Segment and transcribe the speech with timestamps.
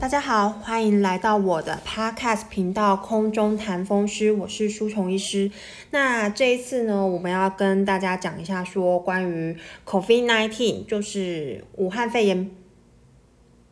[0.00, 5.50] 大家好，欢迎来到我的 Podcast 频道空中谈风湿，我是舒虫医师。
[5.90, 9.54] 那这一次呢，我们要跟大家讲一下说关于
[9.84, 12.50] COVID-19，就是武汉肺炎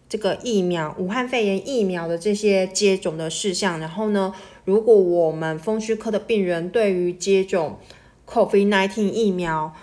[0.06, 3.80] 这个疫苗，武汉肺炎疫苗的这些接种的事项。
[3.80, 4.34] 然后呢，
[4.66, 7.78] 如果我们风湿科的病人对于接种
[8.26, 9.74] COVID-19 疫苗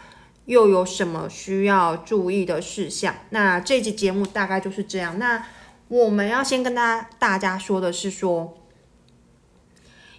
[0.45, 3.15] 又有什么需要注意的事项？
[3.31, 5.17] 那这集节目大概就是这样。
[5.17, 5.43] 那
[5.87, 8.57] 我们要先跟大家大家说的是说，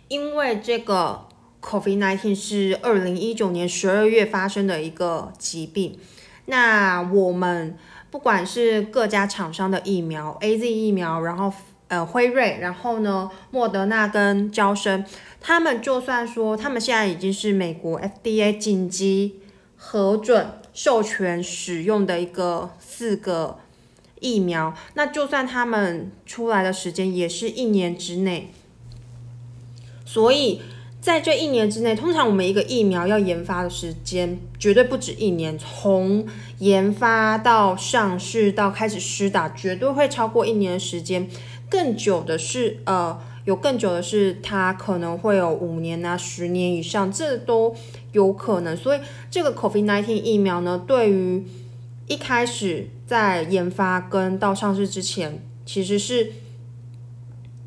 [0.06, 1.26] 因为这个
[1.60, 5.98] COVID-19 是二零一九年十二月发生的一个疾病，
[6.44, 7.76] 那我们
[8.12, 11.52] 不管是各家厂商的疫苗，A Z 疫苗，然后
[11.88, 15.04] 呃辉瑞，然后呢莫德纳跟交生，
[15.40, 19.40] 他们就算说他们现在已经是美国 F D A 紧急
[19.74, 23.58] 核准授权使用的一个四个。
[24.20, 28.52] 疫苗，那就算他们出来的时间也是一年之内，
[30.04, 30.60] 所以
[31.00, 36.26] 在这一年之内，通常我们一个疫苗要研发的时间绝对不止一年，从
[36.58, 41.28] 研发到上市到开始施打，绝对会超过一年的时间，
[41.68, 47.76] 更久的是呃，有更久的是它可能会有五年啊、十年以上，这都
[48.10, 48.76] 有可能。
[48.76, 51.46] 所以这个 COVID-19 疫苗呢，对于
[52.06, 56.32] 一开始在研发跟到上市之前，其实是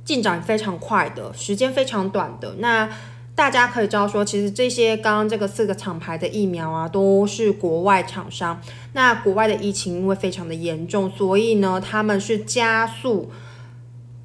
[0.04, 2.56] 进展非常快的，时间非常短的。
[2.60, 2.90] 那
[3.36, 8.62] 大家可以知道说，其实这些刚刚这个四个厂牌的疫苗啊，都是国外厂商。
[8.94, 13.32] 那国外的疫情因为非常的严重，所以呢，他们是加速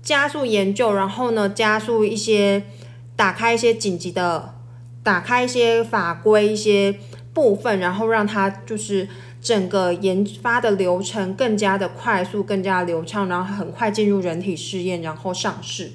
[0.03, 2.65] 加速研究，然后呢，加速一些
[3.15, 4.55] 打开一些紧急的，
[5.03, 6.98] 打开一些法规一些
[7.35, 9.07] 部分，然后让它就是。
[9.45, 15.93] 整个研发的流程更加的快速，更加流畅，然后很快进入人体试验，然后上市。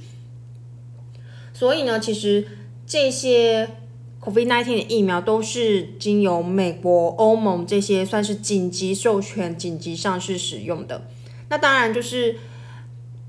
[1.52, 2.46] 所以呢，其实
[2.86, 3.68] 这些
[4.22, 11.08] COVID-19 的疫苗都是经由美国、欧盟这些算是紧急授权、紧急上市使用的。
[11.50, 12.38] 那当然就是，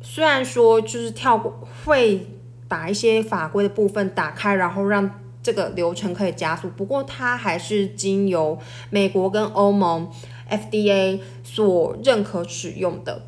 [0.03, 2.27] 虽然说就是跳过会
[2.69, 5.20] 把一些法规的部分打开，然后让。
[5.43, 8.59] 这个流程可以加速，不过它还是经由
[8.91, 10.11] 美国跟欧盟
[10.51, 13.23] FDA 所认可使用的。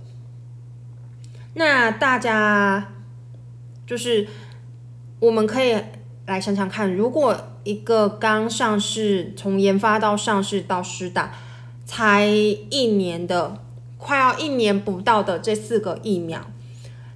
[1.54, 2.92] 那大家
[3.86, 4.28] 就是
[5.20, 5.74] 我们可以
[6.26, 7.34] 来想想看，如果
[7.64, 11.32] 一个刚上市，从研发到上市到施打
[11.86, 13.56] 才一年的，
[13.96, 16.46] 快要一年不到的这四个疫苗，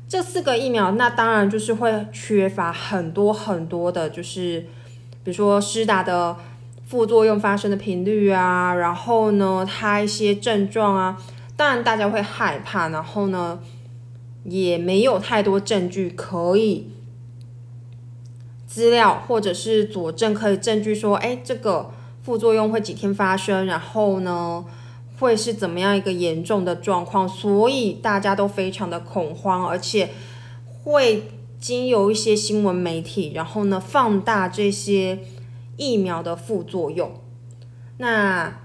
[0.09, 4.65] 这四个疫苗，那当然就是会缺乏很多很多的，就是。
[5.27, 6.37] 比如说施打的
[6.87, 11.21] 副作用发生的频率啊，然后呢，它一些症状啊，
[11.57, 13.59] 当然大家会害怕，然后呢，
[14.45, 16.93] 也没有太多证据可以
[18.69, 21.91] 资料或者是佐证可以证据说，哎，这个
[22.23, 24.65] 副作用会几天发生，然后呢，
[25.19, 30.11] 会是怎么样一个严重的状况，所以大家都非常的恐慌，而且
[30.85, 31.33] 会。
[31.59, 35.21] 经由一些新闻媒体，然后呢放大这些
[35.77, 37.13] 疫苗的副作用，
[37.99, 38.61] 那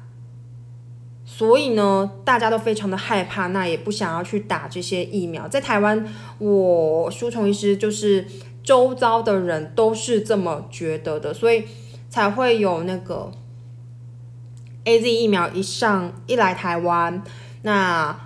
[1.25, 5.47] 所以呢大家都非常的害怕，那也不想要去打这些疫苗。
[5.47, 6.05] 在台湾，
[6.39, 8.25] 我舒虫医师就是
[8.63, 11.63] 周遭的人都是这么觉得的，所以
[12.09, 13.31] 才会有那个
[14.83, 17.23] A Z 疫苗一上一来台湾，
[17.61, 18.19] 那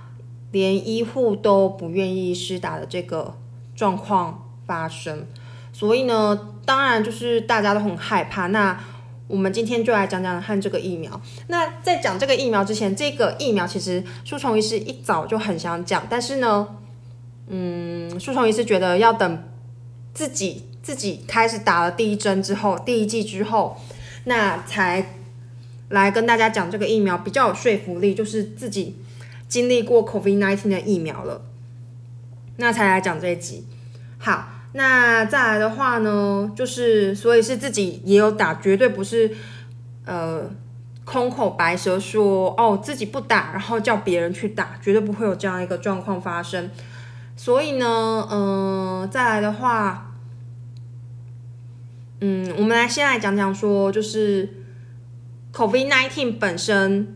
[0.51, 3.37] 连医护都不愿意施打的这个
[3.75, 4.44] 状况。
[4.65, 5.25] 发生，
[5.71, 8.47] 所以呢，当然就是大家都很害怕。
[8.47, 8.79] 那
[9.27, 11.19] 我们今天就来讲讲看这个疫苗。
[11.47, 16.67] 那在讲这个疫苗之前，这个疫苗其实舒虫医师一早就很想讲，但是呢，
[17.47, 19.43] 嗯，舒虫医师觉得要等
[20.13, 23.77] 自己自己开始打了第一针之后，第一剂之后，
[24.25, 25.13] 那才
[25.89, 28.95] 来跟大家讲这个疫苗比较有说服力，就是自己
[29.47, 31.41] 经历过 COVID-19 的疫苗了，
[32.57, 33.66] 那才来讲这一集。
[34.19, 34.54] 好。
[34.77, 39.31] 那再来的话呢，就是所以是自己也有打，绝对不是
[40.03, 40.51] 呃
[41.05, 46.69] 空口白舌说哦自己不打，然后叫别人去打，绝对不会有这样一个状况发生。
[47.37, 50.11] 所以呢，嗯，再来的话，
[52.19, 54.49] 嗯，我们来先来讲讲说，就是
[55.53, 57.16] COVID-19 本身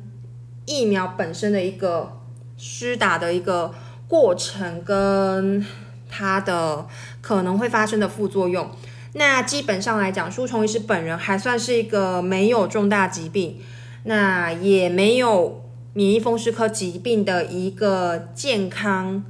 [0.66, 2.22] 疫苗本身的一个
[2.56, 3.74] 施打的一个
[4.08, 5.66] 过程跟。
[6.10, 6.88] 它的
[7.22, 8.70] 可能会发生的副作用，
[9.14, 13.62] 那基本上来讲，舒虫医师本人还算是一个没有重大疾病，
[14.04, 15.64] 那也没有
[15.94, 19.24] 免疫风湿科疾病的一个健康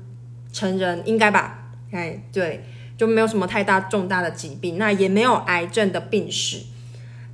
[0.52, 1.74] 成人，应该吧？
[1.92, 2.66] 哎，对，
[2.98, 6.64] 就没有什么太大重大的疾病，那也没有癌症的病史。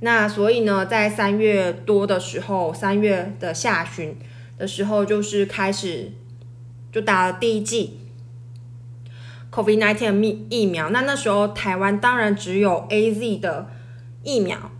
[0.00, 4.16] 那所以呢，在三月多的时候，三月的下旬
[4.58, 6.12] 的时候，就是开始
[6.92, 7.98] 就打了第一剂
[9.56, 10.90] COVID-19 疫疫苗。
[10.90, 13.70] 那那时候台湾当然只有 AZ 的
[14.22, 14.70] 疫苗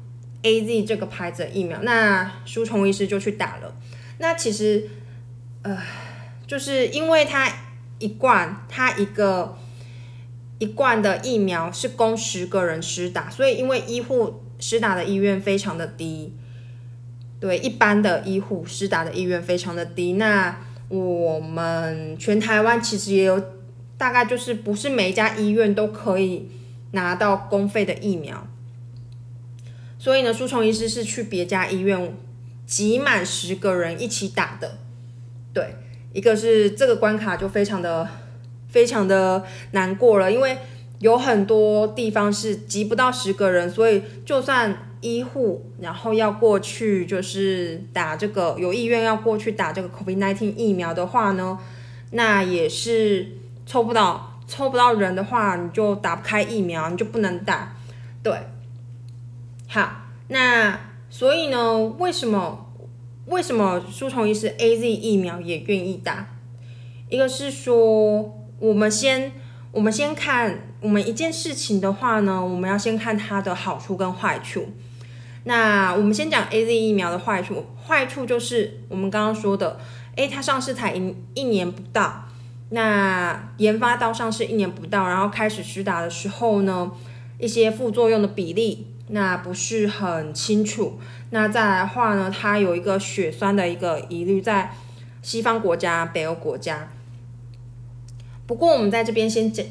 [0.43, 1.81] ，AZ 这个牌子的疫苗。
[1.81, 3.75] 那舒虫医师就去打了。
[4.19, 4.89] 那其实，
[5.63, 5.79] 呃，
[6.47, 7.51] 就是因为他
[7.99, 9.57] 一罐，他一个
[10.59, 14.43] 一罐的疫苗是供十个人施打，所以因为医护。
[14.59, 16.33] 施打的意愿非常的低，
[17.39, 20.15] 对一般的医护施打的意愿非常的低。
[20.15, 20.59] 那
[20.89, 23.39] 我们全台湾其实也有
[23.99, 26.49] 大概就是不是每一家医院都可以
[26.93, 28.47] 拿到公费的疫苗，
[29.99, 32.15] 所以呢，舒虫医师是去别家医院
[32.67, 34.79] 挤满十个人一起打的。
[35.53, 35.77] 对，
[36.13, 38.09] 一个是这个关卡就非常的
[38.69, 40.57] 非常的难过了，因为。
[40.99, 51.59] 有很多地方是挤不到十个人，所以就算医护然后要过去就是打这个有意愿要过去打这个 COVID-19 疫苗的话呢，
[52.13, 53.29] 那也是
[53.67, 57.77] 抽不到抽不到人的话，你就打不开疫苗，你就不能打。
[58.23, 58.33] 对，
[59.69, 59.91] 好，
[60.29, 60.79] 那
[61.11, 62.73] 所以呢，为什么
[63.27, 66.29] 为什么舒虫医师 A Z 疫苗也愿意打？
[67.11, 69.33] 一个是说，我们先
[69.73, 70.61] 我们先看。
[70.83, 74.69] 我们一件事情的话呢，我们要先看它的好处跟坏处。
[75.45, 79.81] 那我们先讲 A Z 疫苗的坏处，坏处就是我们刚刚说的，
[80.17, 82.29] 诶，它上市才一一年不到，
[82.71, 86.91] 那研发到上市一年不到，然后开始施打的时候呢，
[87.39, 90.99] 一些副作用的比例那不是很清楚。
[91.31, 94.73] 那再来话呢，它有一个血栓的一个疑虑，在
[95.23, 96.89] 西方国家、北欧国家。
[98.47, 99.67] 不过我们在这边先简。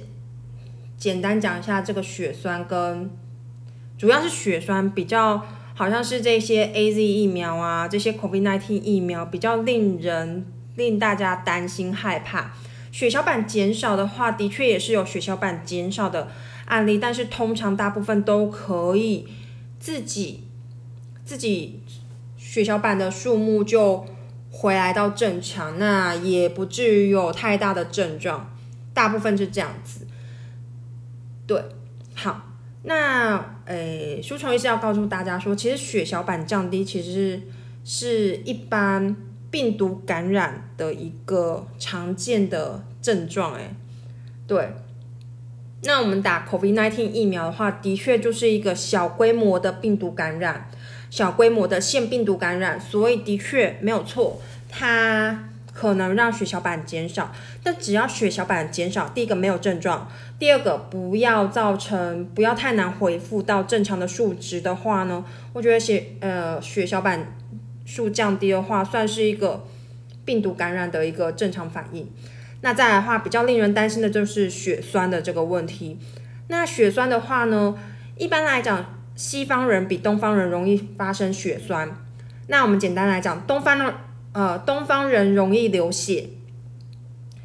[0.98, 3.12] 简单讲一下这个血栓，跟
[3.98, 10.46] 主要是血栓比较，好像是这些 A Z 疫苗啊，这些 COVID-19 疫苗比较令人
[10.78, 12.54] 令大家担心害怕。
[12.96, 16.30] 血小板减少的话，的确也是有血小板减少的
[16.64, 19.28] 案例，但是通常大部分都可以
[19.78, 20.46] 自己
[21.26, 21.84] 自己
[22.38, 24.06] 血小板的数目就
[24.50, 28.50] 回来到正常，那也不至于有太大的症状，
[28.94, 30.08] 大部分是这样子。
[31.46, 31.62] 对，
[32.14, 32.44] 好，
[32.84, 37.42] 那诶，舒虫医师要告诉大家说，其实血小板降低其实
[37.84, 39.14] 是一般
[39.50, 43.70] 病毒感染的一个常见的症状，诶，
[44.48, 44.70] 对，
[45.84, 50.70] 那我们打 COVID-19 疫苗的话，的确就是一个小规模的病毒感染，
[51.10, 55.50] 小规模的腺病毒感染，所以的确没有错，它。
[55.76, 60.10] 可能让血小板减少，但只要血小板减少，第一个没有症状，
[60.40, 67.36] 第二个不要造成不要太难恢复到正常的数值的话呢，我觉得血呃血小板
[67.86, 69.66] 数降低的话，算是一个
[70.26, 72.10] 病毒感染的一个正常反应。
[72.62, 75.98] 那再来的话，比较令人担心的就是血栓的这个问题。
[76.50, 77.78] 那血栓的话呢，
[78.18, 81.98] 一般来讲，西方人比东方人容易发生血栓。
[82.48, 83.94] 那我们简单来讲，东方呢。
[84.38, 86.28] 呃，东方人容易流血，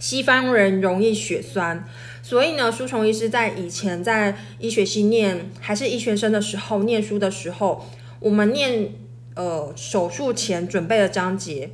[0.00, 1.84] 西方人容易血栓，
[2.20, 8.92] 所以呢，舒虫医师在以前在医学系念还是医学生的时候念书的时候，我们念
[9.40, 11.70] 呃手术前准备的章节，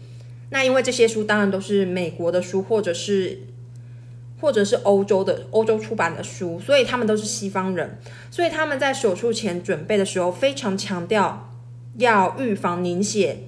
[0.51, 3.41] 那因为这些书当然都是美国的书，或者是
[4.41, 7.99] 或者是欧洲的欧洲出版的书，所以他们都是西方人，
[8.31, 11.51] 所以他们在手术前准备的时候非常强调
[11.99, 13.39] 要预防凝血。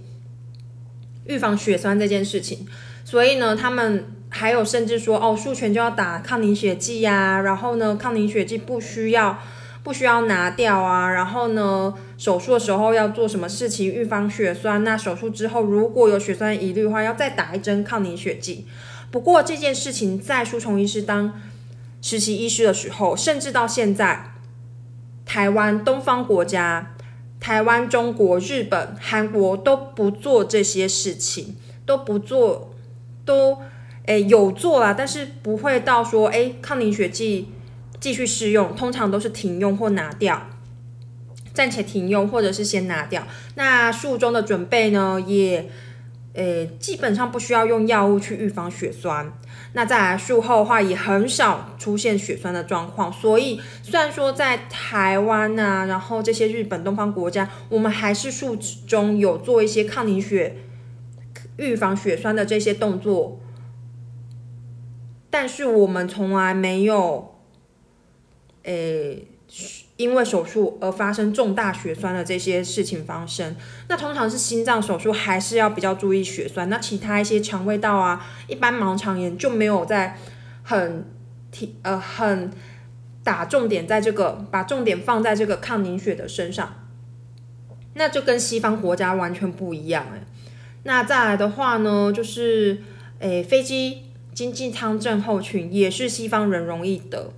[1.27, 2.67] 预防血栓这件事情，
[3.05, 9.39] 所以呢，他们还有甚至说，哦，术前就要打抗凝血剂呀，然后呢，抗凝血剂不需要
[9.89, 14.85] 不需要拿掉啊，然后呢，手术的时候要做什么事情预防血栓？
[14.85, 18.67] 那手术之后如果有血栓疑虑的话，要再打一针抗凝血剂。
[19.11, 21.41] 不过这件事情在舒虫医师当
[22.03, 24.35] 实习医师的时候，甚至到现在，
[25.25, 26.95] 台湾东方国家。
[27.41, 32.75] 台湾、中国、日本、韩国都不做这些事情，都不做，
[33.25, 33.61] 都
[34.05, 37.49] 诶有做啦，但是不会到说诶抗凝血剂
[38.01, 40.49] 继续试用，通常都是停用或拿掉，
[41.53, 43.27] 暂且停用或者是先拿掉。
[43.57, 45.69] 那术中的准备呢，也
[46.35, 49.33] 诶基本上不需要用药物去预防血栓。
[49.75, 53.13] 那再来术后的话，也很少出现血栓的状况。
[53.13, 60.57] 所以虽然说在台湾呐，然后这些日本、东方国家，我们还是术中有做一些抗凝血、
[61.59, 63.41] 预防血栓的这些动作。
[65.29, 67.38] 但是我们从来没有，
[68.69, 69.27] 诶，
[69.97, 73.57] 因为手术而发生重大血栓的这些事情发生。
[73.89, 80.19] 那通常是心脏手术还是要比较注意血栓，那其他一些肠胃道啊，一般盲肠炎就没有在
[80.63, 81.07] 很
[81.51, 82.51] 提呃很
[83.25, 86.75] 打重点在这个，把重点放在这个抗凝血的身上。
[87.95, 90.21] 那就跟西方国家完全不一样哎。
[90.85, 92.83] 那再来的话呢，就是
[93.19, 94.03] 诶飞机
[94.35, 97.33] 经济舱症候群也是西方人容易得，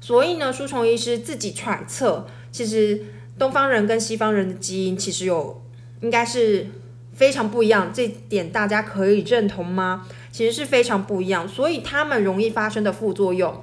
[0.00, 3.00] 所以呢，书虫医师自己揣测，其实
[3.38, 5.62] 东方人跟西方人的基因其实有
[6.00, 6.66] 应该是
[7.12, 10.06] 非常不一样，这点大家可以认同吗？
[10.32, 13.62] 其实是非常不一样，所以他们容易发生的副作用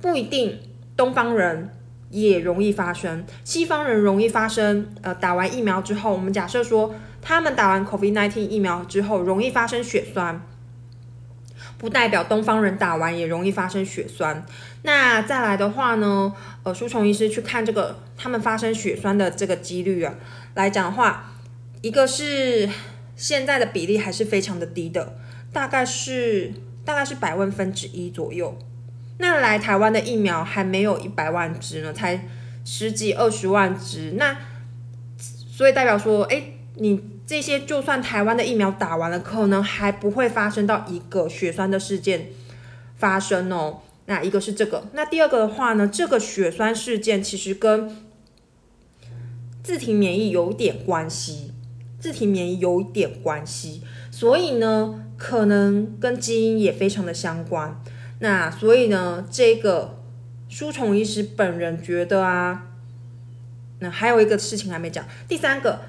[0.00, 0.58] 不一定
[0.96, 1.70] 东方人。
[2.08, 4.94] 也容易发生，西方人容易发生。
[5.02, 10.40] 呃，打完疫苗之后，我们假设说他们打完 COVID-19 疫苗之后容易发生血栓，
[11.78, 14.44] 不代表东方人打完也容易发生血栓。
[14.82, 20.14] 那再来的话呢，呃，书虫医师去看这个他们发生血栓的这个几率啊，
[20.54, 21.32] 来讲的话，
[21.82, 22.68] 一个是
[23.16, 25.18] 现在的比例还是非常的低的，
[25.52, 26.52] 大概是
[26.84, 28.56] 大概是百万分之一左右。
[29.18, 32.26] 那来台湾的疫苗还没有一百万只呢，才
[32.64, 34.12] 十几二十万只。
[34.12, 34.36] 那
[35.18, 36.42] 所以代表说，哎，
[36.74, 42.28] 你这些就算台湾的疫苗打完了，可能还不会发生到一个血栓的事件
[42.96, 43.82] 发生哦。
[44.06, 47.96] 那一个是这个，那第二个的话呢，这个血栓事件其实跟
[49.64, 51.50] 自体免疫有点关系，
[51.98, 57.82] 自体免疫有点关系，所以呢，可能跟基因也非常的相关。
[58.20, 59.98] 那所以呢，这个
[60.48, 62.68] 书虫医师本人觉得啊，
[63.80, 65.04] 那还有一个事情还没讲。
[65.26, 65.80] 第三个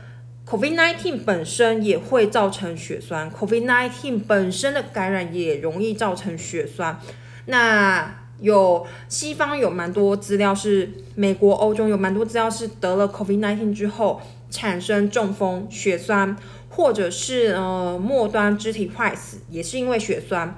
[0.49, 6.99] ，COVID-19 本身也会造成血栓，COVID-19 本身的感染也容易造成血栓。
[7.45, 16.37] 那有西方有蛮多资料是美国、欧洲有蛮多资料是得了 COVID-19 之后产生中风、血栓，
[16.69, 20.57] 或者是呃末端肢体坏死，也是因为血栓。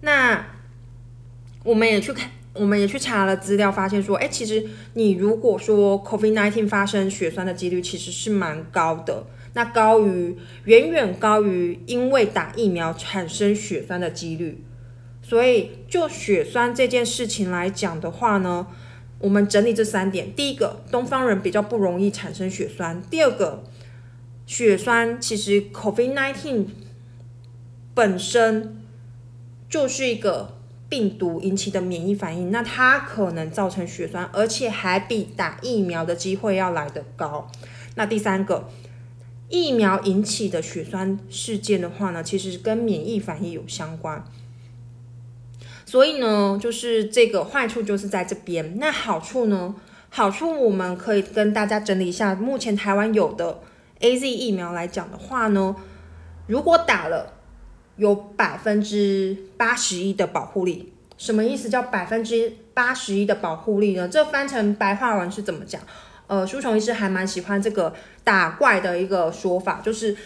[0.00, 0.46] 那
[1.62, 14.64] 我们也去看，我们也去查了资料，发现说，哎，其实你如果说 COVID-19 发生血栓的几率其实是蛮高的，那高于远远高于因为打疫苗产生血栓的几率。
[15.20, 18.68] 所以就血栓这件事情来讲的话呢，
[19.18, 23.64] 我们整理这三点：第一个，东方人比较不容易产生血栓；第二个，
[24.46, 26.66] 血栓其实 COVID-19
[27.94, 28.80] 本身
[29.68, 30.58] 就是一个。
[30.88, 37.50] 病毒引起的免疫反应，那它可能造成血栓，而且还比打疫苗的机会要来得高。
[37.96, 38.68] 那第三个，
[39.48, 44.24] 疫苗引起的血栓事件的话呢，其实跟免疫反应有相关。
[45.84, 48.78] 所以呢，就是这个坏处就是在这边。
[48.78, 49.74] 那好处呢？
[50.10, 53.60] 好处我们可以跟大家整理一下，目前台湾有的
[54.00, 55.74] A Z 疫苗来讲的话呢，
[56.46, 57.33] 如果打了。
[57.96, 61.68] 有百分之八十一的保护力，什么意思？
[61.68, 64.08] 叫百分之八十一的保护力呢？
[64.08, 65.80] 这翻成白话文是怎么讲？
[66.26, 67.92] 呃，书虫医师还蛮喜欢这个
[68.24, 70.16] 打怪的一个说法，就是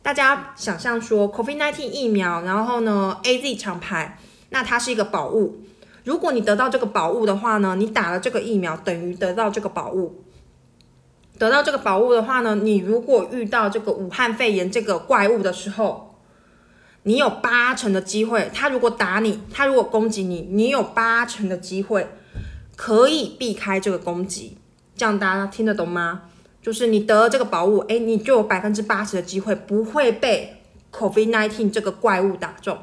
[0.00, 4.18] 大家想象说，COVID-19 疫苗，然后呢，AZ 厂牌，
[4.50, 5.60] 那它是一个宝物。
[6.04, 10.22] 如果你得到这个宝物的话呢，你打了这个疫苗，等于得到这个宝物。
[11.36, 16.13] 得到这个宝物的话呢，你如果遇到这个武汉肺炎这个怪物的时候，
[17.04, 22.08] 你有八成的机会，他如果打你，他如果攻击你，你有八成的机会
[22.76, 24.56] 可以避开这个攻击。
[24.96, 26.22] 这样大家听得懂吗？
[26.62, 32.78] 就是你得了这个宝物，哎，你就有百分之八十的机会不会被 COVID-19 这个怪物打中。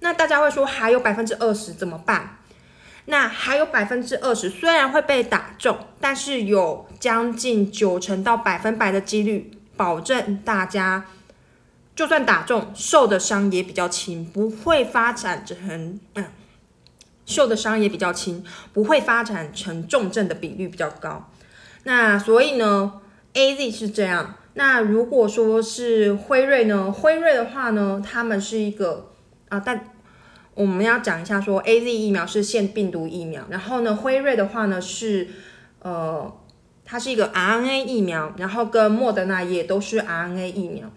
[0.00, 2.38] 那大家会说还有百分之二十怎么办？
[3.04, 11.04] 那还有百分之二十虽然会被打中，但是有将近九成到百分百的几率保证大家。
[11.98, 16.26] 就算打中，受的伤也比较轻，不会发展成嗯，
[17.26, 21.28] 受的伤也比较轻，不会发展成重症的比率比较高。
[21.82, 23.00] 那所以呢
[23.32, 24.36] ，A Z 是这样。
[24.54, 26.92] 那如果说是辉瑞呢？
[26.92, 29.10] 辉瑞的话呢，他们是一个
[29.48, 29.86] 啊，但
[30.54, 35.26] 我们要讲一下说，A Z 疫苗是腺病毒疫苗，然后呢，辉瑞的话呢是
[35.80, 36.32] 呃，
[36.84, 40.88] 它是一个 R N A 疫苗，然后跟莫德纳也都是 R N A 疫苗。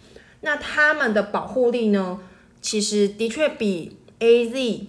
[0.42, 2.20] 那他们的保护力呢？
[2.62, 4.88] 其实的确比 A Z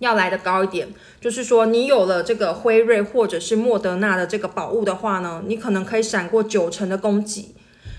[0.00, 0.88] 要来的高一点。
[1.20, 7.54] 就是说，你有了这个辉瑞或者是莫德纳的这个宝物的话呢，你可能可以闪过九成的攻击。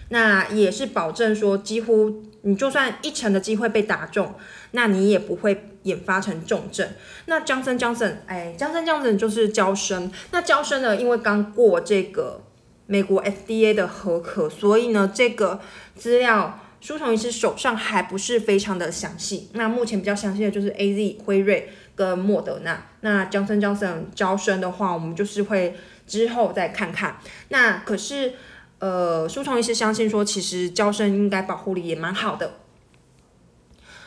[0.10, 4.34] 那也是保证说，几乎你就算一成的机会被打中，
[4.72, 6.90] 那你也不会引发成重症。
[7.28, 10.12] 那 Johnson Johnson，哎，Johnson Johnson 就是交生。
[10.32, 12.42] 那交生呢，因为刚过这个
[12.91, 15.62] 美国 FDA 的核可，所以呢，这个
[15.95, 19.50] 资料书虫医师手上还不是非常的详细。
[19.53, 22.86] 那目前比较详细的就是 A Z 辉瑞跟莫德纳。
[23.00, 27.17] 那 Johnson Johnson 招生的话，我们就是会之后再看看。
[27.48, 28.33] 那可是。
[28.81, 32.53] 呃，书虫医师相信说，其实交生应该保护力也蛮好的，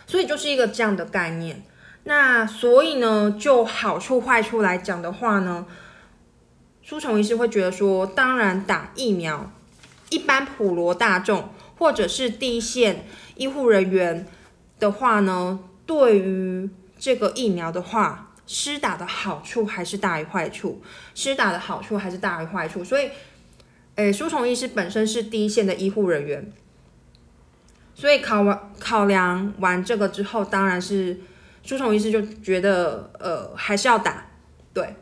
[0.05, 1.63] 所以就是一个这样的概念。
[2.03, 5.65] 那所以呢，就好处坏处来讲的话呢，
[6.85, 9.51] 书虫医师会觉得说，当然打疫苗，
[10.11, 11.49] 一般普罗大众
[11.79, 14.27] 或者是第一线医护人员
[14.79, 20.83] 的话呢，对于这个疫苗的话，施打的好处还是大于坏处，
[21.15, 23.11] 施打的好处还是大于坏处，所以。
[23.97, 26.51] 诶，书虫医师本身是第一线的医护人员，
[27.95, 31.21] 所以考完考量完这个之后，当然是
[31.63, 34.27] 书虫医师就觉得，呃，还是要打，
[34.73, 34.97] 对，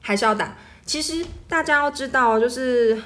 [0.00, 0.56] 还是要打。
[0.86, 3.02] 其实大家要知道，就是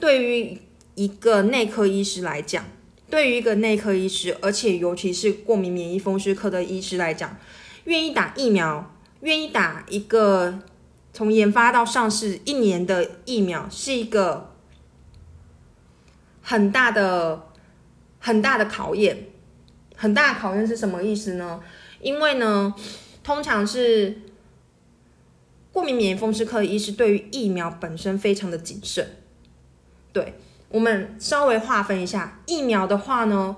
[0.00, 0.58] 对于
[0.94, 2.64] 一个内科医师来讲，
[3.10, 7.36] 对于一个内科医师，而且尤其是过敏免疫风湿科的医师来讲，
[7.84, 10.60] 愿意打疫苗，愿意打一个。
[11.10, 14.54] 从研发到上市一年的疫苗是一个
[16.42, 17.48] 很大的、
[18.20, 19.26] 很大的考验。
[19.96, 21.60] 很大的考验是什么意思呢？
[22.00, 22.72] 因为呢，
[23.24, 24.20] 通常是
[25.78, 29.10] 过敏免疫风湿科医师对于疫苗本身非常的谨慎。
[30.12, 30.34] 对
[30.70, 33.54] 我们稍微划分一下，疫苗的话呢，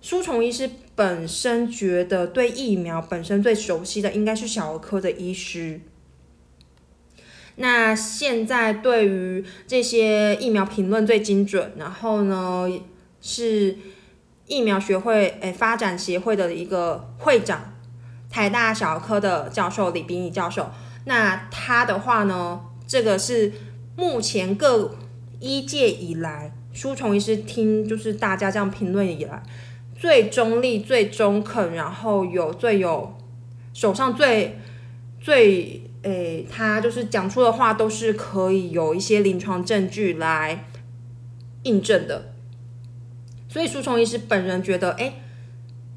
[0.00, 5.80] 书虫医师本身觉得对疫苗本身最熟悉的应该是小儿科的医师。
[7.54, 12.68] 那现在对于这些疫苗评论最精准，然后呢
[13.20, 13.78] 是
[14.48, 17.74] 疫苗学会诶发展协会的一个会长，
[18.28, 20.68] 台大小儿科的教授李秉义教授。
[21.04, 23.52] 那他的话呢，这个是
[23.96, 24.96] 目前各
[25.40, 29.42] 医界以来，书虫医师听就是大家这样评论以来
[29.94, 33.16] 最中立、最中肯，然后有最有
[33.72, 34.58] 手上最
[35.20, 35.80] 最。
[36.04, 40.66] 诶，他就是讲出的话都是可以有一些临床证据来
[41.62, 42.34] 印证的，
[43.48, 45.14] 所以书虫医师本人觉得，诶，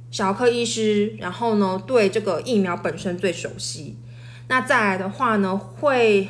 [0.10, 3.98] 小儿科医师，然后呢，对这个疫苗本身最熟悉。
[4.48, 6.28] 那再来的话呢，会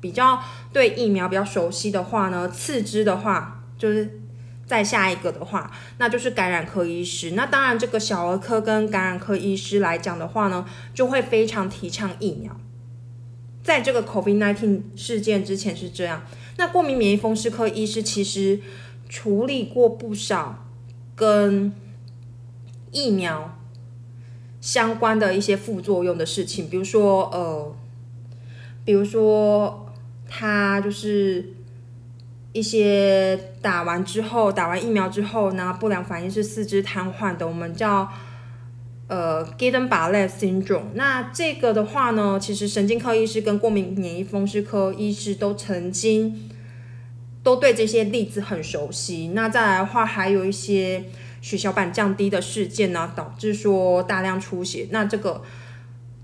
[0.00, 4.20] 比较对疫苗比较熟悉的话呢，次之的话就是
[4.66, 7.32] 再下一个的话，那就是感染科医师。
[7.32, 12.56] 那当然，这个小儿科跟感染科医师来讲的话呢，就会非常提倡疫苗。
[13.62, 16.22] 在这个 COVID-19 事件之前是这样，
[16.56, 18.60] 那过敏免疫风湿科医师其实
[19.08, 20.66] 处理过不少
[21.14, 21.72] 跟
[22.90, 23.53] 疫苗
[24.64, 27.76] 相关的一些副作用的事情，比如说呃，
[28.82, 29.92] 比如说
[30.26, 31.52] 他就是
[32.54, 38.08] 一些打完之后，打完疫苗之后呢，不良反应是四肢瘫痪的，我们叫。
[39.06, 46.48] 呃 g i d e n b a r l e syndrome，那这个的话呢，其实神经科医师跟过敏免疫风湿科医师都曾经
[47.42, 49.32] 都对这些例子很熟悉。
[49.34, 51.04] 那再来的话，还有一些
[51.44, 54.88] 血小板降低的事件呢，导致说大量出血。
[54.90, 55.42] 那这个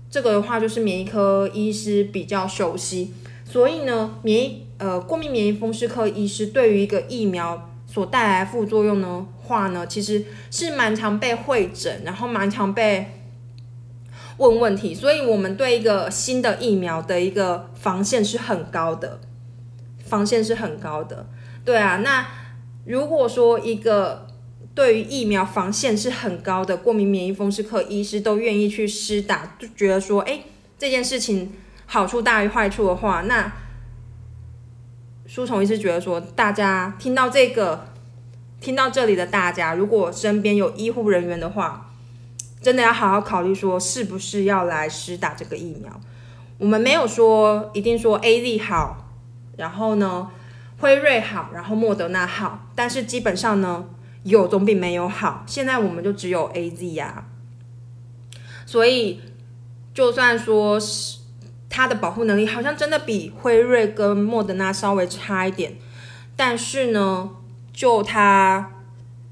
[0.09, 3.13] 这个的话，就是免疫科医师比较熟悉。
[3.45, 7.67] 所以呢，免疫呃过敏免疫风湿科医师对于一个疫苗。
[7.87, 9.27] 所带来副作用呢？
[9.43, 13.05] 话呢，其实是蛮常被会诊，然后蛮常被
[14.37, 19.19] 问问题，所以我们对一个新的疫苗的一个防线是很高的，
[20.05, 21.27] 防线是很高的。
[21.65, 22.25] 对啊，那
[22.85, 24.25] 如果说一个
[24.73, 30.41] 对于疫苗防线是很高的过敏免疫风湿科医师都愿意去施打，就觉得说，哎，
[30.77, 31.51] 这件事情
[31.85, 33.51] 好处大于坏处的话，那。
[35.27, 37.87] 书虫医师觉得说，大家听到这个，
[38.59, 41.89] 听到这里的大家，如果身边有医护人员的话，
[42.61, 46.01] 真的要好好考虑说，是不是要来施打这个疫苗。
[46.57, 49.09] 我们没有说一定说 A Z 好，
[49.55, 50.29] 然后呢，
[50.79, 53.85] 辉瑞好，然后莫德纳好，但是基本上呢，
[54.23, 55.43] 有总比没有好。
[55.47, 57.25] 现在我们就只有 A Z 呀，
[58.65, 59.21] 所以
[59.93, 61.19] 就算说是。
[61.73, 65.75] 它的保护能力好像真的比辉瑞跟莫德纳稍微差一点，
[66.35, 67.29] 但是呢，
[67.71, 68.73] 就它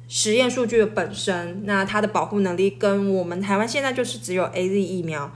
[0.08, 5.30] 实验数据的本身，那它的保护能力跟我们台湾现在就是只有 A Z 疫苗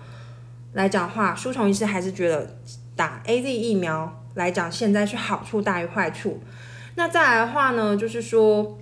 [0.72, 2.56] 来讲话，书虫医师还是觉得
[2.96, 6.42] 打 A Z 疫苗来讲，现在是好处大于坏处。
[6.96, 8.80] 那再来的话呢，就是说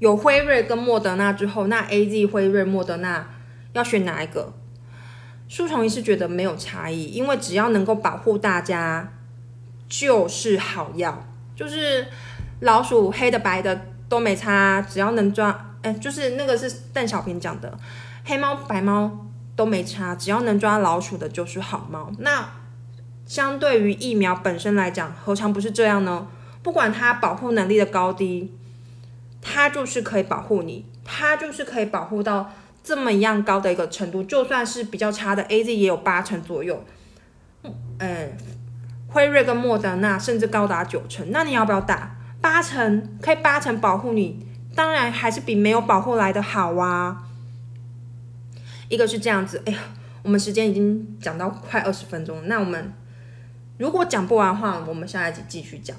[0.00, 3.28] 有辉瑞跟莫德纳之后，那 A Z 辉瑞莫德纳
[3.74, 4.52] 要选哪一个？
[5.46, 9.12] 树虫医师觉得没有差异，因为只要能够保护大家，
[9.88, 11.26] 就是好药。
[11.54, 12.06] 就是
[12.60, 17.78] 老鼠黑的白的都没差，只要能抓，哎，就是那个是邓小平讲的，
[18.24, 22.10] 黑猫白猫都没差，只要能抓老鼠的就是好猫。
[22.20, 22.48] 那
[23.26, 26.26] 相对于疫苗本身来讲，何尝不是这样呢？
[26.62, 28.54] 不管它保护能力的高低，
[29.40, 32.52] 它就是可以保护你，它就是可以保护到。
[32.82, 36.82] 这么一样高的一个程度，就算是比较差的 A Z 也有八成左右，
[37.98, 38.32] 嗯，
[39.06, 42.16] 辉瑞跟莫德纳甚至高达九成，那你要不要打？
[42.40, 47.28] 八成可以八成保护你，当然还是比没有保护来的好啊。
[48.88, 49.78] 一个是这样子，哎呀，
[50.22, 52.92] 我们时间已经讲到快二十分钟，那我们
[53.76, 55.94] 如果讲不完的话，我们下一集继续讲。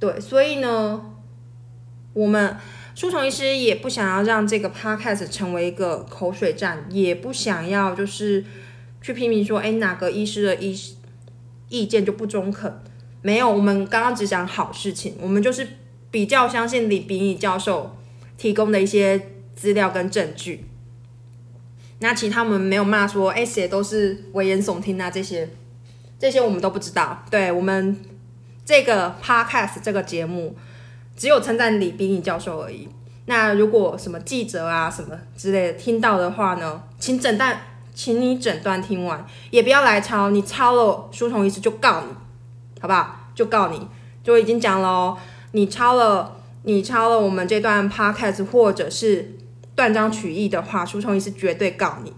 [0.00, 1.02] 对，所以呢，
[2.16, 2.56] 我们。
[2.96, 8.42] 书虫医师也不想要让这个 podcast 成为一个口水战，也不想要就是
[9.02, 10.74] 去批评说，哎，哪个医师的医
[11.68, 12.72] 意见就不中肯。
[13.20, 15.68] 没有，我们刚刚只讲好事情，我们就是
[16.10, 17.94] 比较相信李炳宇教授
[18.38, 19.20] 提供的一些
[19.54, 20.64] 资料跟证据。
[21.98, 25.46] 那其他我们没有骂说，哎，谁都是危言耸听啊，这些
[26.18, 27.22] 这些我们都不知道。
[27.30, 27.94] 对我们
[28.64, 30.56] 这个 podcast 这个节目。
[31.16, 32.88] 只有称赞李冰义教授而已。
[33.28, 37.60] 那如果什么记者啊什么之类的听到的话呢，请诊断，
[37.92, 42.06] 请你诊断听完，也不要来抄，你抄了书虫医师就告你，
[42.80, 43.30] 好不好？
[43.34, 43.88] 就告你，
[44.22, 45.16] 就已经讲了，
[45.50, 49.36] 你抄了，你抄了我们这段 podcast 或者是
[49.74, 52.12] 断章取义的话，书虫医师绝对告你。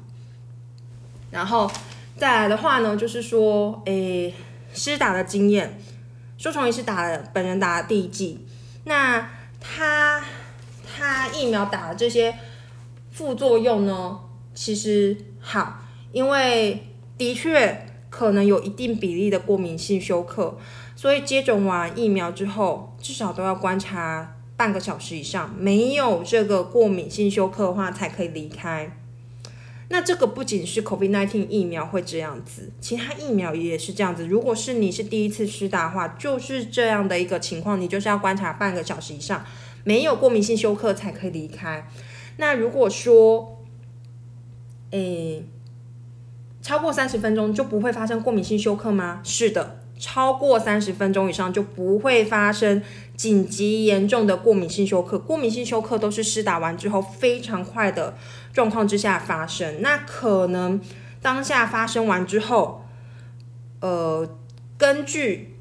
[1.30, 1.70] 然后
[2.18, 4.34] 再来的话呢，就是说，诶，
[4.74, 5.80] 施打的经验，
[6.36, 8.44] 书虫医师打了，本人打了第一剂。
[8.88, 10.24] 那他
[10.82, 12.34] 他疫苗打的这些
[13.12, 14.18] 副作用呢，
[14.54, 16.82] 其实好，因为
[17.18, 20.56] 的确可能有一定比例的过敏性休克，
[20.96, 28.96] 所以接种完疫苗之后，至少都要观察半个小时以上，没有这个过敏性休克的话，才可以离开。
[29.90, 34.26] 那这个不仅是 COVID-19 疫苗会这样子，其他疫苗也是这样子。
[34.26, 39.44] 如果是你是第一次施打的话，就是这样的一个情况，你就是要观察半个小时以上，
[39.84, 41.88] 没有过敏性休克才可以离开。
[42.36, 43.64] 那如果说，
[44.90, 45.44] 诶，
[46.60, 49.22] 超过三十分钟就不会发生过敏性休克吗？
[49.24, 52.82] 是的，超过三十分钟以上就不会发生
[53.18, 55.18] 紧急严重的过敏性休克。
[55.18, 58.14] 过敏性休克都是施打完之后非常快的。
[58.50, 60.80] 状况之下发生，那可能
[61.20, 62.84] 当下发生完之后，
[63.80, 64.28] 呃，
[64.76, 65.54] 根据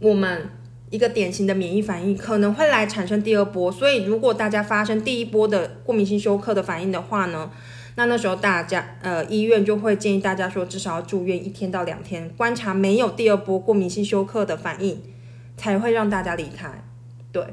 [0.00, 0.48] 我们
[0.90, 3.70] 一个典型的免疫反应，可能会来产生第二波。
[3.70, 7.52] 所以，如果大家发生第一波的过敏性休克的反应的话呢，
[7.94, 15.00] 那那时候大家呃医院就会建议大家说，至少要住院一天到两天，观察没有第二波过敏性休克的反应，
[15.62, 16.68] 才会让大家离开。
[17.30, 17.46] 对，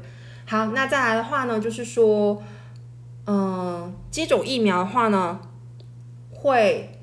[0.46, 2.42] 好，那再来的话呢，就是说。
[3.26, 5.38] 嗯，接种疫苗的话呢，
[6.32, 6.98] 会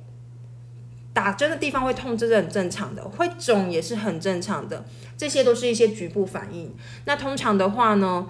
[1.13, 4.83] 打针的地方会痛，这是很正常的；会肿也是很正常的，
[5.15, 6.75] 这些都是一些局部反应。
[7.05, 8.27] 那通常的话呢，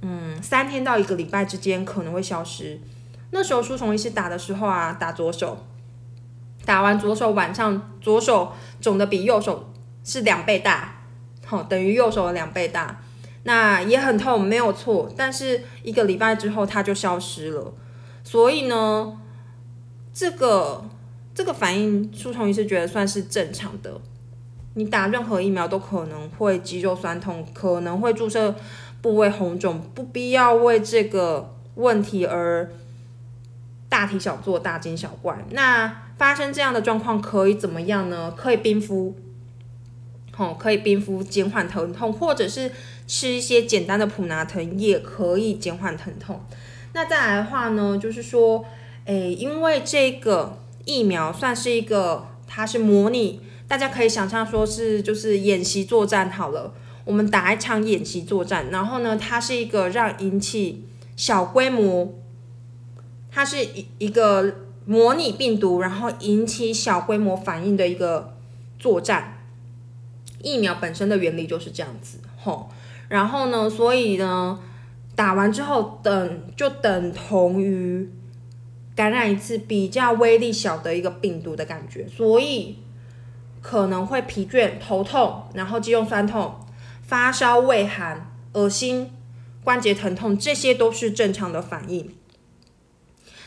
[0.00, 2.80] 嗯，三天到一个礼拜之间可能会消失。
[3.32, 5.66] 那时候舒虫医师打的时候啊，打左手，
[6.64, 9.70] 打完左手晚上左手肿的比右手
[10.02, 10.97] 是两倍大，
[11.48, 13.00] 好，等于右手的两倍大。
[13.44, 17.72] 那也很痛，没有错，但是一个礼拜之后它就消失了。
[18.22, 19.18] 所以呢，
[20.12, 20.84] 这个
[21.34, 23.98] 这个反应，舒虫医师觉得算是正常的。
[24.74, 28.54] 你打任何疫苗都可能会肌肉酸痛，可能会注射
[29.00, 32.70] 部位红肿，不必要为这个问题而
[33.88, 35.46] 大题小做、大惊小怪。
[35.52, 38.34] 那发生这样的状况可以怎么样呢？
[38.36, 39.16] 可以冰敷。
[40.38, 42.70] 哦，可以冰敷减缓疼痛，或者是
[43.08, 46.40] 吃一些简单的普拿疼也可以减缓疼痛。
[46.92, 48.64] 那再来的话呢，就是说，
[49.04, 56.72] 诶，因为这个疫苗算是一个，它是模拟，大家可以想象说是就是演习作战好了，
[57.04, 60.84] 我们打一场演习作战，然后呢，它是一个让引起
[61.16, 62.14] 小规模，
[63.30, 68.34] 它是一一个模拟病毒，然后引起小规模反应的一个
[68.78, 69.34] 作战。
[70.42, 72.68] 疫苗本身的原理就是这样子，吼，
[73.08, 74.58] 然后呢，所以呢，
[75.14, 78.08] 打完之后等就等同于
[78.94, 82.78] 感染一次比较威力小的一个病毒的感觉，所以
[83.60, 86.60] 可能会疲倦、头痛，然后肌肉酸痛、
[87.02, 89.10] 发烧、畏寒、恶心、
[89.64, 92.14] 关节疼痛，这些都是正常的反应。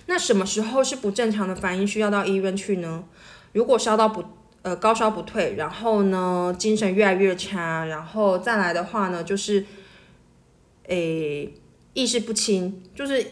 [0.08, 3.06] 那什么时候是不正常的反应，需要到医院去呢？
[3.54, 4.25] 如果烧到不
[4.63, 9.65] 呃高烧不退，然后呢精神越来越差，然后再来的话呢，就是
[10.88, 11.54] 诶
[11.93, 13.26] 意识不清，就是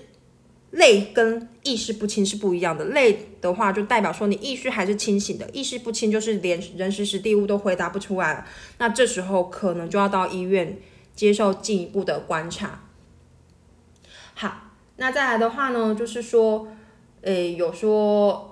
[0.71, 2.83] 累跟意识不清是不一样的。
[2.85, 8.45] 累的话就代表说你意识还是清醒的，意识不清就是连人时时地物都回答不出来了。
[8.79, 10.79] 那这时候可能就要到医院
[11.15, 12.81] 接受进一步的观察。
[14.33, 16.67] 好，那再来的话呢，就是说，
[17.21, 18.48] 诶有说。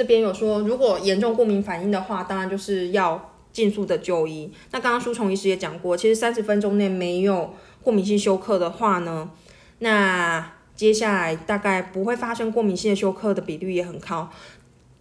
[0.00, 4.50] 这边有说，如果严重过敏反应的话，当然就是要尽速的就医。
[4.70, 9.30] 那刚刚舒虫医师也讲过，其实三十分钟内没有过敏性休克的话呢，
[9.80, 14.30] 那接下来大概不会发生过敏性的休克的比率也很高，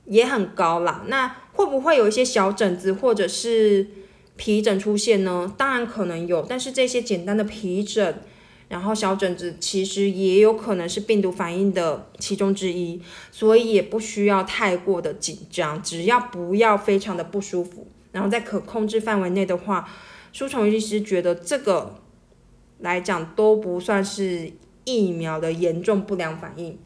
[0.03, 1.05] 也很高啦。
[1.07, 3.87] 那会不会有一些小疹子或者是
[4.35, 5.49] 皮疹出现呢？
[5.57, 8.21] 当然可能有，但是这些简单的皮疹。
[8.69, 13.01] 然后小疹子其实也有可能是病毒反应的其中之一，
[13.31, 19.89] 所以也不需要太过的紧张，只要不要非常的不舒服，然后在可控制范围内的话，
[20.31, 21.95] 舒虫医师觉得这个
[22.77, 24.53] 来讲都不算是
[24.85, 26.77] 疫苗的严重不良反应。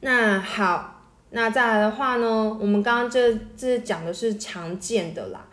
[0.00, 5.45] 那好，那再来的话呢，我们刚刚这这讲的是常见的啦。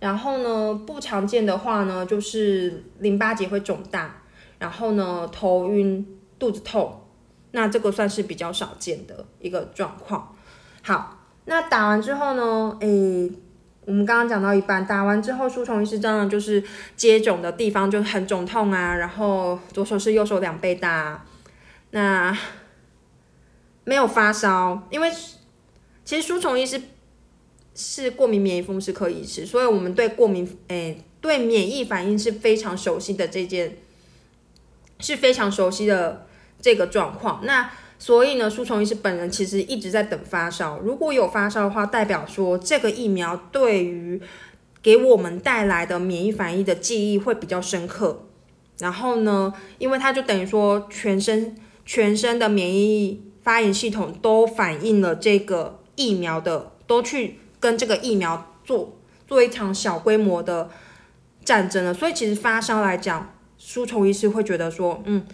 [0.00, 4.22] 然后呢，不常见的话呢，就是淋巴结会肿大，
[4.58, 7.02] 然后呢，头晕、肚子痛，
[7.50, 10.34] 那这个算是比较少见的一个状况。
[10.80, 13.30] 好，那打完之后呢，诶，
[13.84, 16.64] 我们刚刚讲到一半，打完之后，舒虫医师真的就是
[16.96, 21.26] 接种的地方就很肿痛啊，然后左手是右手两倍大，
[21.90, 22.34] 那
[23.84, 25.10] 没有发烧，因为
[26.06, 26.80] 其实舒虫医师。
[27.74, 33.76] 是过敏免疫风湿科医师，所以我们对过敏，诶，对免疫反应是非常熟悉的这件，
[34.98, 36.26] 是非常熟悉的
[36.60, 37.40] 这个状况。
[37.44, 40.78] 那所以呢，舒虫医师本人其实一直在等发烧。
[40.80, 44.20] 如果有发烧的话，代表说这个疫苗对于
[44.82, 48.26] 给我们带来的免疫反应的记忆会比较深刻。
[48.78, 51.56] 然后呢，因为它就等于说全身
[51.86, 57.36] 全身的免疫发炎系统都反映了这个疫苗的，都去。
[57.60, 60.70] 跟这个疫苗做做一场小规模的
[61.44, 65.24] 战争了，所以其实发烧来讲，舒虫医师会觉得说，嗯，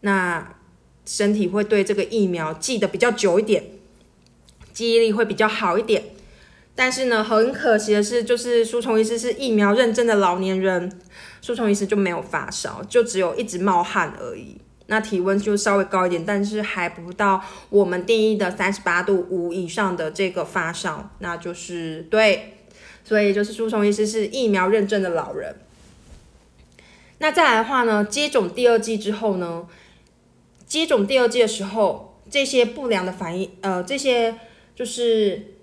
[0.00, 0.54] 那
[1.04, 3.64] 身体会对这个疫苗记得比较久一点，
[4.72, 6.04] 记忆力会比较好一点。
[6.76, 11.00] 但是呢，很可惜的是，就是舒虫医师是疫苗认证的老年人，
[11.42, 14.56] 舒虫医师就没有发烧，就只有一直冒汗而已。
[14.90, 22.56] 那体温就稍微高一点，但是还不到我们定义的三十八度五以上的这个发烧，那就是对，
[23.04, 25.54] 所以就是舒虫医师是疫苗认证的老人。
[27.18, 29.68] 那再来的话呢，接种第二剂之后呢，
[30.66, 34.34] 接种第二剂的时候，这些不良的反应，呃，这些
[34.74, 35.54] 就是。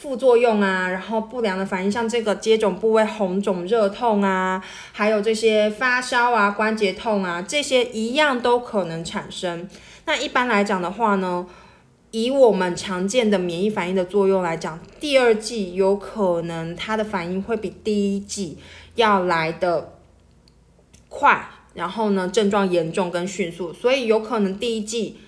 [0.00, 9.68] 副作用啊，然后不良的反应，像这个接种部位红肿、热痛啊，还有这些发烧啊、关节痛啊，这些一样都可能产生。
[10.06, 11.46] 那一般来讲的话呢，
[12.12, 18.56] 以我们常见的免疫反应的作用来讲，第二季有可能它的反应会比第一季
[18.94, 19.98] 要来的
[21.10, 25.18] 快，然后呢症状严重跟迅速，所以有可能第一季，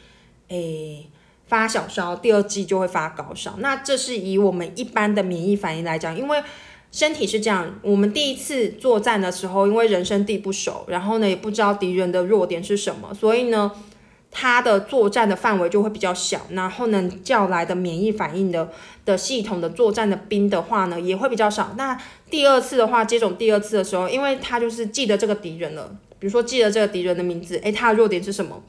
[0.48, 1.10] 诶。
[1.52, 3.56] 发小烧，第二季就会发高烧。
[3.58, 6.42] 那这是以我们一般的免疫反应来讲，因为
[6.90, 13.70] 身体是这样，我们第一次作战的时候，因为人生地不熟，然后呢也不知道敌人的弱点是什么，所以呢，
[14.30, 18.70] 它的作战的范围就会比较小，然后呢叫来的免疫反应的
[19.04, 21.74] 的系统的作战的兵的话呢也会比较少。
[21.76, 28.62] 那第二次的话，接种第二次的时候，因为他就是记得这个敌人了，比如说记得这个敌人的名字，诶，他的弱点是什么？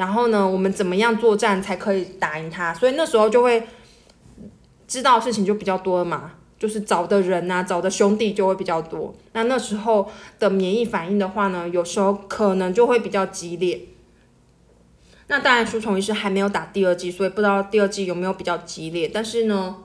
[0.00, 2.72] 然后呢，我们怎么样作战才可以打赢他？
[2.72, 3.62] 所以那时候就会
[4.88, 9.14] 知道事情就比较多了嘛，就是找的人呐，找的兄弟就会比较多。
[9.34, 13.78] 那那时候的免疫反应的话呢，有时候可能就会比较激烈。
[15.26, 19.06] 那当然，舒虫医师还没有打第二剂，所以不知道第二剂有没有比较激烈。
[19.12, 19.76] 但是呢，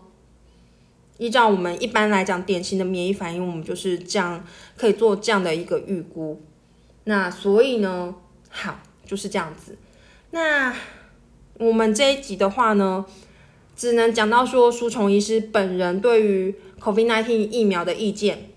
[1.17, 4.41] 依照我们一般来讲典型的免疫反应，我们就是这样
[4.78, 6.41] 可以做这样的一个预估。
[7.04, 8.15] 那所以呢，
[8.49, 9.78] 好，就是这样子。
[10.36, 10.76] 那
[11.60, 13.06] 我们这一集的话呢，
[13.74, 18.50] 只能讲到说舒虫医师本人对于 COVID-19 疫苗的意见，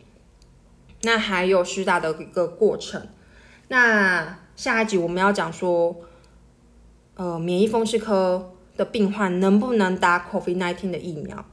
[1.02, 3.06] 那还有施打的一个过程。
[3.68, 5.94] 那下一集我们要讲说，
[7.14, 11.44] 呃，免疫风湿科的病患能不能打 COVID-19 的疫苗？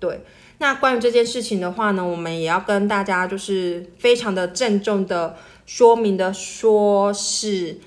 [0.00, 0.24] 对，
[0.58, 5.36] 那关于这件事情的话呢，我们也要跟大家就是非常的郑重的。
[5.64, 7.78] 说明的说是，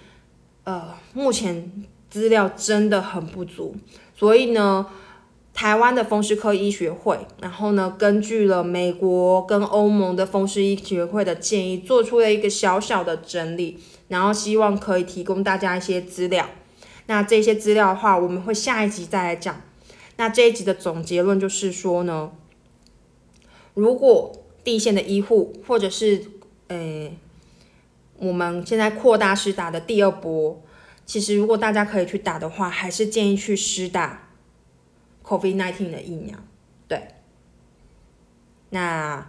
[0.63, 3.76] 呃，目前资料真的很不足，
[4.15, 4.88] 所以呢。
[5.56, 16.49] 台湾的风湿科医学会，然后呢，根据了美国跟欧盟的风湿医学会的建议，做出了一个小小的整理，然后希望可以提供大家一些资料。
[17.06, 19.62] 那这些资料的话，我们会下一集再来讲。
[20.17, 22.32] 那这一集的总结论就是说呢，
[23.76, 26.23] 如果地线的医护，或者是
[26.69, 27.12] 呃，
[28.23, 30.62] 我们现在扩大施打的第二波，
[31.05, 34.29] 其实如果大家可以去打的话，还是建议去施打。
[35.23, 36.38] COVID-19 的疫苗，
[36.88, 37.07] 对。
[38.71, 39.25] 那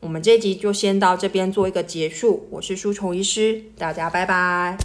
[0.00, 2.48] 我们这集就先到这边做一个结束。
[2.52, 4.78] 我是舒虫医师，大家拜拜。